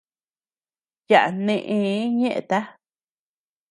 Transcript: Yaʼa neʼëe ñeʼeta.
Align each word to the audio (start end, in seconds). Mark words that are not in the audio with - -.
Yaʼa 1.09 1.29
neʼëe 1.45 1.95
ñeʼeta. 2.19 2.59